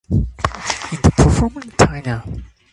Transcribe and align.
In 0.09 0.25
the 1.03 1.11
performance 1.15 1.67
of 1.67 1.77
Tina! 1.77 2.23